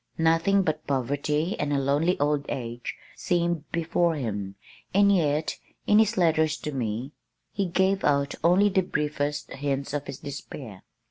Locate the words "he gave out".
7.51-8.33